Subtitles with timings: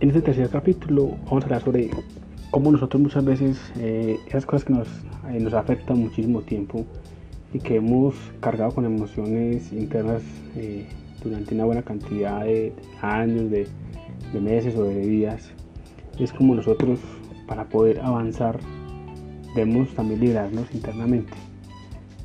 [0.00, 1.90] en este tercer capítulo vamos a hablar sobre
[2.50, 4.88] cómo nosotros muchas veces eh, esas cosas que nos,
[5.30, 6.86] eh, nos afectan muchísimo tiempo
[7.52, 10.22] y que hemos cargado con emociones internas
[10.56, 10.86] eh,
[11.22, 12.72] durante una buena cantidad de
[13.02, 13.68] años, de,
[14.32, 15.50] de meses o de días,
[16.18, 16.98] es como nosotros
[17.46, 18.58] para poder avanzar
[19.54, 21.32] debemos también liberarnos internamente.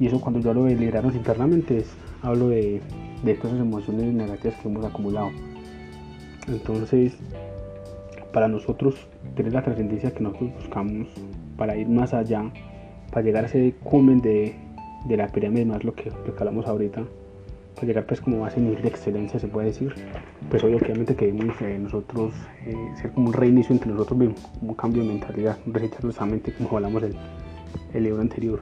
[0.00, 1.90] Y eso cuando yo hablo de liberarnos internamente es,
[2.22, 2.80] hablo de,
[3.24, 5.30] de todas esas emociones negativas que hemos acumulado.
[6.46, 7.18] Entonces,
[8.38, 8.94] para nosotros
[9.34, 11.08] tener la trascendencia que nosotros buscamos,
[11.56, 12.44] para ir más allá,
[13.10, 14.54] para llegar a ese cumen de,
[15.06, 17.02] de la pirámide más lo que, lo que hablamos ahorita,
[17.74, 19.92] para llegar pues como a ese nivel de excelencia se puede decir,
[20.48, 22.32] pues obviamente queremos eh, nosotros
[22.64, 26.04] eh, ser como un reinicio entre nosotros mismos, como un cambio de mentalidad, un resetear
[26.04, 27.16] nuestra mente como hablamos el,
[27.92, 28.60] el libro anterior.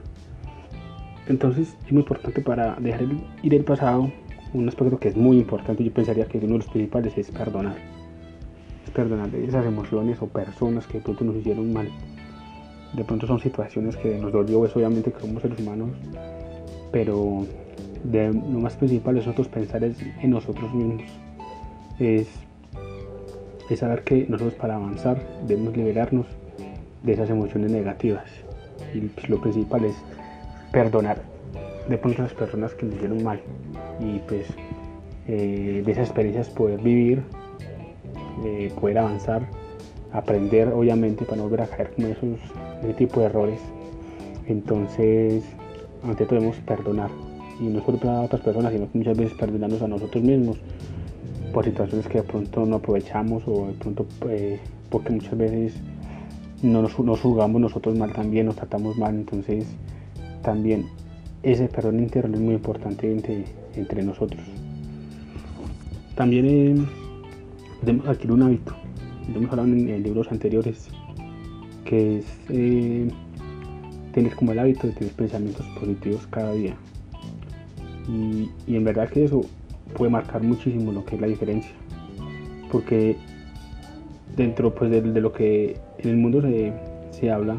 [1.27, 3.03] Entonces es muy importante para dejar
[3.43, 4.11] ir el pasado,
[4.55, 7.96] un aspecto que es muy importante, yo pensaría que uno de los principales es perdonar.
[8.91, 11.89] Perdonar esas emociones o personas que de pronto nos hicieron mal.
[12.93, 15.89] De pronto son situaciones que nos dolió, es obviamente que somos seres humanos,
[16.91, 17.45] pero
[18.03, 21.03] de, lo más principal es nosotros pensar en nosotros mismos.
[21.99, 22.27] Es,
[23.69, 26.25] es saber que nosotros para avanzar debemos liberarnos
[27.03, 28.25] de esas emociones negativas.
[28.93, 29.95] Y pues, lo principal es
[30.71, 31.21] perdonar
[31.87, 33.39] de pronto a las personas que nos hicieron mal
[33.99, 34.47] y pues
[35.27, 37.23] eh, de esas experiencias poder vivir,
[38.45, 39.47] eh, poder avanzar,
[40.11, 42.39] aprender obviamente para no volver a caer como esos,
[42.83, 43.59] ese tipo de errores.
[44.47, 45.43] Entonces,
[46.03, 47.09] ante todo debemos perdonar
[47.59, 50.57] y no solo a otras personas, sino muchas veces perdonarnos a nosotros mismos
[51.53, 55.73] por situaciones que de pronto no aprovechamos o de pronto eh, porque muchas veces
[56.61, 59.65] no nos, nos jugamos nosotros mal también, nos tratamos mal, entonces
[60.41, 60.85] también
[61.43, 64.41] ese perdón interno es muy importante entre, entre nosotros.
[66.15, 66.75] También eh,
[67.81, 68.75] debemos adquirir un hábito,
[69.31, 70.87] lo hemos hablado en, libros anteriores,
[71.85, 73.07] que es eh,
[74.13, 76.75] tener como el hábito de tener pensamientos positivos cada día.
[78.07, 79.41] Y, en verdad que eso
[79.95, 81.71] puede marcar muchísimo lo que es la diferencia.
[82.71, 83.15] Porque
[84.35, 86.73] dentro pues, de, lo que en el mundo se,
[87.11, 87.57] se habla,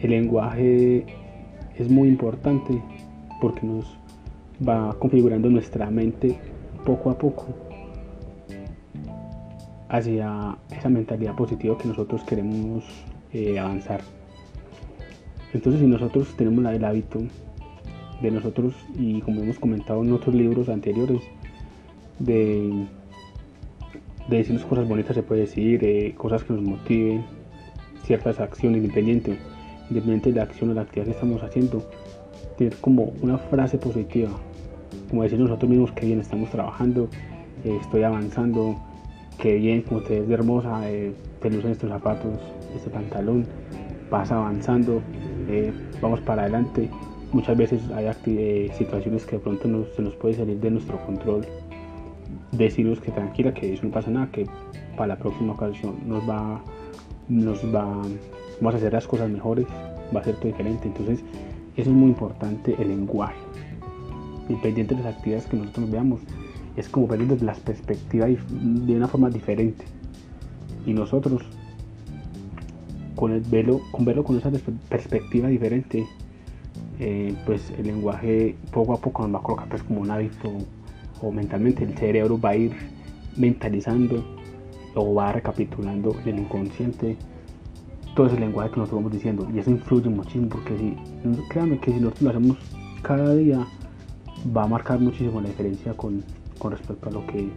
[0.00, 1.06] el lenguaje
[1.76, 2.82] es muy importante
[3.40, 3.86] porque nos
[4.66, 6.38] va configurando nuestra mente
[6.84, 7.71] poco a poco
[9.92, 12.82] hacia esa mentalidad positiva que nosotros queremos
[13.32, 14.00] eh, avanzar.
[15.52, 17.20] Entonces si nosotros tenemos el hábito
[18.22, 21.20] de nosotros y como hemos comentado en otros libros anteriores
[22.18, 22.86] de,
[24.28, 27.24] de decirnos cosas bonitas se puede decir, cosas que nos motiven,
[28.02, 29.38] ciertas acciones independientes
[29.90, 31.82] independientemente de la acción o la actividad que estamos haciendo,
[32.56, 34.30] tener como una frase positiva,
[35.10, 37.08] como decir nosotros mismos que bien estamos trabajando,
[37.64, 38.80] eh, estoy avanzando,
[39.38, 42.38] que bien, como te ves de hermosa, eh, te lucen estos zapatos,
[42.74, 43.46] este pantalón,
[44.10, 45.02] vas avanzando,
[45.48, 46.88] eh, vamos para adelante.
[47.32, 51.46] Muchas veces hay eh, situaciones que de pronto se nos puede salir de nuestro control.
[52.52, 54.46] Decirnos que tranquila, que eso no pasa nada, que
[54.96, 56.62] para la próxima ocasión nos va,
[57.28, 58.02] nos va
[58.60, 59.66] vamos a hacer las cosas mejores,
[60.14, 60.86] va a ser todo diferente.
[60.86, 61.24] Entonces,
[61.76, 63.36] eso es muy importante, el lenguaje.
[64.48, 66.20] Independiente de las actividades que nosotros veamos,
[66.76, 69.84] es como verlo desde la perspectiva de una forma diferente.
[70.86, 71.42] Y nosotros,
[73.14, 74.50] con, el verlo, con verlo con esa
[74.88, 76.06] perspectiva diferente,
[76.98, 80.50] eh, pues el lenguaje poco a poco nos va a colocar pues como un hábito
[81.20, 82.72] o mentalmente el cerebro va a ir
[83.36, 84.24] mentalizando
[84.94, 87.16] o va recapitulando en el inconsciente
[88.14, 90.96] todo ese lenguaje que nosotros vamos diciendo y eso influye muchísimo porque si
[91.48, 92.58] créanme que si nosotros lo hacemos
[93.02, 93.66] cada día
[94.54, 96.22] va a marcar muchísimo la diferencia con,
[96.62, 97.50] con respecto a lo que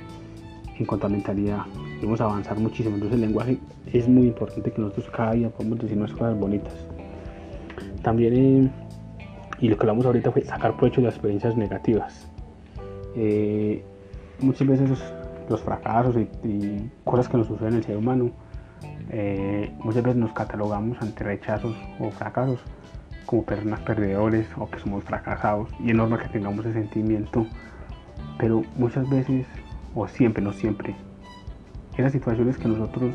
[0.78, 2.96] en cuanto a mentalidad a avanzar muchísimo.
[2.96, 3.60] Entonces el lenguaje
[3.94, 6.74] es muy importante que nosotros cada día podamos decir unas cosas bonitas.
[8.02, 8.72] También eh,
[9.60, 12.28] y lo que hablamos ahorita fue sacar provecho de las experiencias negativas.
[13.16, 13.84] Eh,
[14.40, 14.90] muchas veces
[15.48, 18.32] los, fracasos y, y cosas que nos suceden en el ser humano
[19.10, 22.60] eh, muchas veces nos catalogamos ante rechazos o fracasos
[23.26, 25.70] como personas perdedores o que somos fracasados.
[25.80, 27.46] Y es normal que tengamos ese sentimiento,
[28.38, 29.46] pero muchas veces
[29.94, 30.96] o siempre, no siempre,
[31.98, 33.14] esas situaciones que nosotros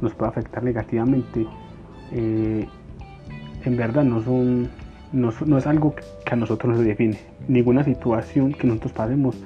[0.00, 1.46] nos puede afectar negativamente,
[2.12, 2.66] eh,
[3.64, 4.70] en verdad no son,
[5.12, 7.18] no, es algo que a nosotros nos define.
[7.48, 9.36] Ninguna situación que nosotros pasemos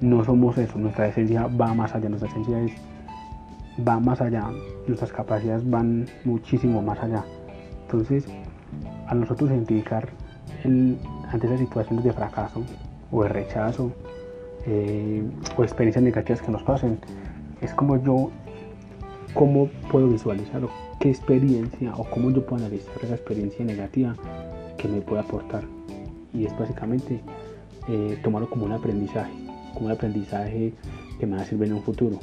[0.00, 2.72] no somos eso, nuestra esencia va más allá, nuestra esencia es
[3.86, 4.48] va más allá,
[4.86, 7.24] nuestras capacidades van muchísimo más allá.
[7.82, 8.26] Entonces,
[9.06, 10.08] a nosotros identificar
[11.32, 12.64] ante esas situaciones de fracaso
[13.10, 13.92] o de rechazo
[14.70, 15.22] eh,
[15.56, 16.98] o experiencias negativas que nos pasen,
[17.62, 18.30] es como yo
[19.32, 20.70] cómo puedo visualizar o
[21.00, 24.14] qué experiencia o cómo yo puedo analizar esa experiencia negativa
[24.76, 25.64] que me puede aportar.
[26.34, 27.20] Y es básicamente
[27.88, 29.32] eh, tomarlo como un aprendizaje,
[29.72, 30.74] como un aprendizaje
[31.18, 32.18] que me va a servir en un futuro.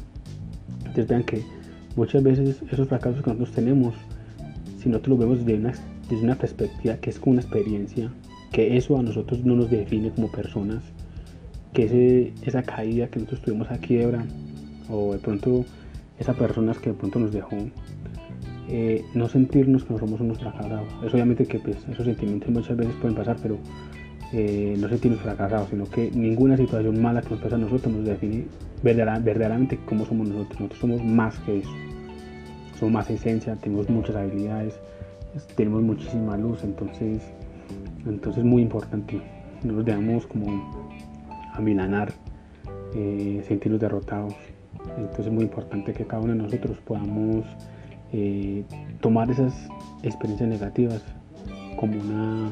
[0.79, 1.41] Entonces vean que
[1.95, 3.95] muchas veces esos fracasos que nosotros tenemos,
[4.79, 5.73] si nosotros lo vemos desde una,
[6.09, 8.11] desde una perspectiva que es como una experiencia,
[8.51, 10.83] que eso a nosotros no nos define como personas,
[11.75, 14.23] que ese, esa caída que nosotros tuvimos a quiebra,
[14.89, 15.65] o de pronto
[16.17, 17.57] esa personas que de pronto nos dejó,
[18.69, 20.87] eh, no sentirnos que no somos unos fracasados.
[21.05, 23.57] Es obviamente que pues, esos sentimientos muchas veces pueden pasar, pero
[24.31, 28.05] eh, no sentirnos fracasados, sino que ninguna situación mala que nos pasa a nosotros nos
[28.05, 28.45] define
[28.81, 30.61] verdaderamente cómo somos nosotros.
[30.61, 31.69] Nosotros somos más que eso.
[32.79, 34.79] Somos más esencia, tenemos muchas habilidades,
[35.55, 37.21] tenemos muchísima luz, entonces,
[38.05, 39.21] entonces es muy importante.
[39.63, 40.84] No nos dejamos como
[41.57, 42.13] amilanar,
[42.93, 44.35] eh, sentirnos derrotados.
[44.97, 47.45] Entonces es muy importante que cada uno de nosotros podamos
[48.11, 48.63] eh,
[49.01, 49.53] tomar esas
[50.03, 51.03] experiencias negativas
[51.77, 52.51] como, una,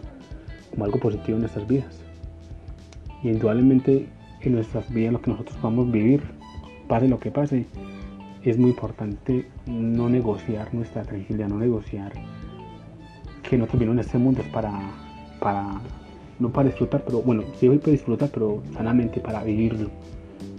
[0.71, 1.99] como algo positivo en nuestras vidas.
[3.23, 4.07] Y indudablemente
[4.41, 6.21] en nuestras vidas lo que nosotros podamos vivir,
[6.87, 7.65] pase lo que pase,
[8.43, 12.11] es muy importante no negociar nuestra tranquilidad, no negociar
[13.41, 14.73] que nosotros vinimos en este mundo es para,
[15.39, 15.79] para,
[16.43, 19.89] no para disfrutar, pero bueno, sí para disfrutar, pero sanamente para vivirlo.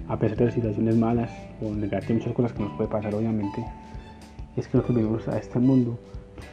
[0.08, 1.30] A pesar de las situaciones malas
[1.62, 3.62] o negativas, muchas cosas que nos puede pasar obviamente,
[4.56, 5.98] es que nosotros venimos a este mundo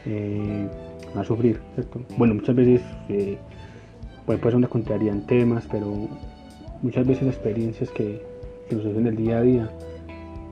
[0.04, 0.68] eh,
[1.16, 2.02] a sufrir, ¿cierto?
[2.18, 3.38] Bueno, muchas veces eh,
[4.26, 6.08] puede, ser una contrariedad en temas, pero
[6.82, 8.22] muchas veces las experiencias que,
[8.68, 9.70] que nos suceden el día a día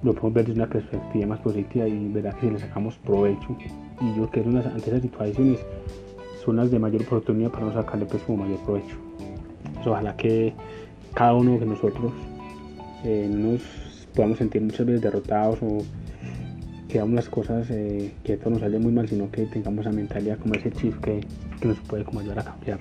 [0.03, 3.59] lo podemos ver desde una perspectiva más positiva y verdad que si le sacamos provecho
[4.01, 5.61] y yo creo que ante esas situaciones
[6.45, 8.97] son las de mayor oportunidad para no sacarle pues como mayor provecho
[9.75, 10.55] pues, ojalá que
[11.15, 12.13] cada uno de nosotros
[13.05, 13.63] eh, nos
[14.15, 15.79] podamos sentir muchas veces derrotados o
[16.89, 19.93] que hagamos las cosas eh, que esto nos sale muy mal, sino que tengamos la
[19.93, 21.25] mentalidad como ese chip que,
[21.65, 22.81] nos puede ayudar a cambiar.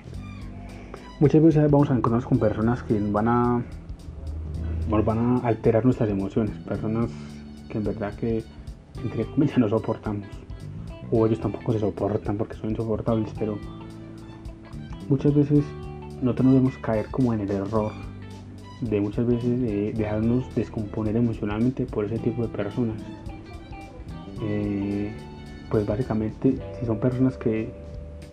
[1.19, 3.63] Muchas veces vamos a encontrarnos con personas que van a,
[4.89, 7.11] van a alterar nuestras emociones, personas
[7.69, 8.43] que en verdad que
[9.03, 10.27] entre comillas no soportamos,
[11.11, 13.57] o ellos tampoco se soportan porque son insoportables, pero
[15.07, 15.63] muchas veces
[16.21, 17.91] nosotros nos debemos caer como en el error
[18.81, 23.01] de muchas veces de dejarnos descomponer emocionalmente por ese tipo de personas
[24.41, 25.11] eh,
[25.69, 27.69] pues básicamente si son personas que,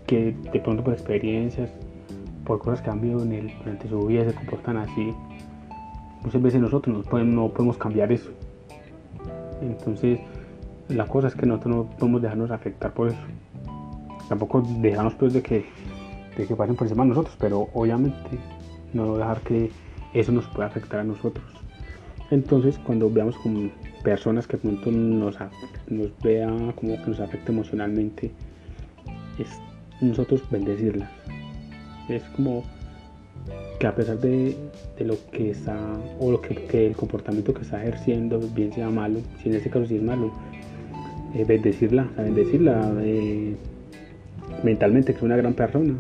[0.07, 1.71] que, de pronto por experiencias,
[2.45, 5.13] por cosas que han vivido en el, durante su vida se comportan así,
[6.23, 8.31] muchas veces nosotros no podemos, no podemos cambiar eso.
[9.61, 10.21] Entonces
[10.89, 13.19] la cosa es que nosotros no podemos dejarnos afectar por eso.
[14.29, 15.67] Tampoco dejarnos pues de que,
[16.37, 18.39] de que pasen por encima de nosotros, pero obviamente
[18.93, 19.71] no dejar que
[20.15, 21.45] eso nos pueda afectar a nosotros.
[22.31, 23.71] Entonces cuando veamos como
[24.03, 25.37] personas que pronto nos,
[25.89, 28.33] nos vea como que nos afecta emocionalmente,
[29.39, 29.61] es
[30.01, 31.11] nosotros bendecirlas.
[32.09, 32.65] Es como
[33.79, 34.57] que a pesar de,
[35.01, 35.77] lo que está,
[36.19, 39.87] o lo que, el comportamiento que está ejerciendo, bien sea malo, si en este caso
[39.87, 40.33] sí es malo,
[41.37, 43.55] eh, bendecirla, bendecirla eh,
[44.63, 45.93] mentalmente, que es una gran persona.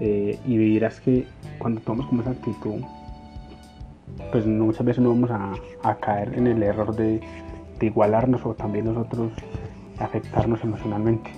[0.00, 1.26] Eh, y dirás que
[1.58, 2.80] cuando tomamos como esa actitud,
[4.30, 7.20] pues muchas veces no vamos a, caer en el error de,
[7.80, 9.32] igualarnos o también nosotros
[9.98, 11.30] afectarnos emocionalmente.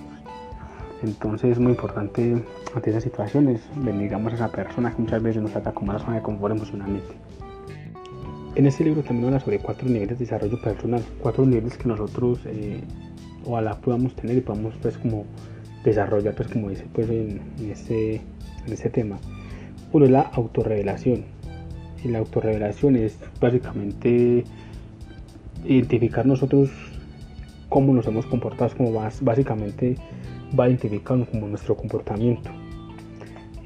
[1.01, 2.43] Entonces es muy importante
[2.75, 6.17] ante esas situaciones bendigamos a esa persona que muchas veces nos trata como una zona
[6.17, 7.15] de confort emocionalmente.
[8.55, 12.39] En este libro también habla sobre cuatro niveles de desarrollo personal, cuatro niveles que nosotros
[12.45, 12.81] eh,
[13.45, 15.25] ojalá podamos tener y podamos pues como
[15.83, 19.17] desarrollar pues como dice pues en, este, en este tema.
[19.93, 21.23] Uno es la autorrevelación,
[22.03, 24.43] y la autorrevelación es básicamente
[25.65, 26.69] identificar nosotros
[27.69, 28.91] cómo nos hemos comportado, como
[29.21, 29.95] básicamente
[30.57, 32.49] va a identificar como nuestro comportamiento,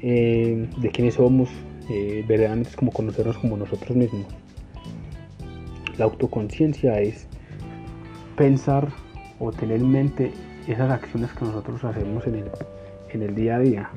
[0.02, 1.48] eh, de quiénes somos,
[1.90, 4.26] eh, verdaderamente es como conocernos como nosotros mismos.
[5.98, 7.26] La autoconciencia es
[8.36, 8.88] pensar
[9.38, 10.32] o tener en mente
[10.66, 12.50] esas acciones que nosotros hacemos en el,
[13.10, 13.90] en el día a día.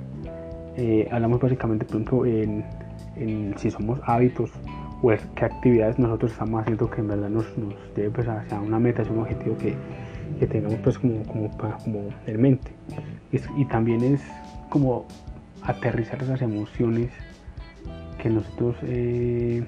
[0.76, 4.52] Eh, hablamos básicamente, por ejemplo, en si somos hábitos
[5.02, 8.80] o qué actividades nosotros estamos haciendo que en verdad nos, nos debe pues, hacia una
[8.80, 9.76] meta, hacia un objetivo que,
[10.40, 11.50] que tengamos pues como, como,
[11.84, 12.72] como en mente.
[13.32, 14.22] Y, también es
[14.70, 15.06] como
[15.62, 17.12] aterrizar esas emociones
[18.22, 19.64] que nosotros eh,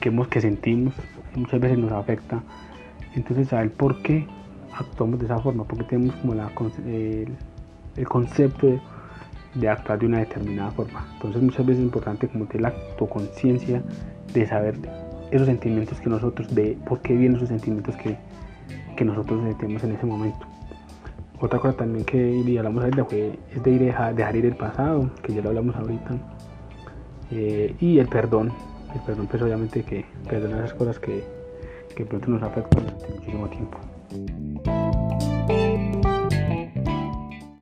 [0.00, 0.94] que, hemos, que sentimos,
[1.40, 2.42] muchas veces nos afecta.
[3.14, 4.26] Entonces saber por qué
[4.72, 6.50] actuamos de esa forma, porque tenemos como la,
[6.86, 8.80] el, concepto
[9.54, 11.06] de actuar de una determinada forma.
[11.14, 13.82] Entonces muchas veces es importante como tener la autoconciencia
[14.32, 14.76] de saber
[15.30, 18.16] esos sentimientos que nosotros, de por qué vienen esos sentimientos que,
[18.96, 20.46] que nosotros tenemos en ese momento.
[21.40, 25.34] Otra cosa también que hablamos ahorita fue es de ir dejar, ir el pasado, que
[25.34, 26.14] ya lo hablamos ahorita.
[27.30, 28.52] Eh, y el perdón.
[28.94, 31.24] El perdón, pues obviamente que perdonar esas cosas que,
[31.96, 33.78] que pronto nos afectan durante muchísimo tiempo.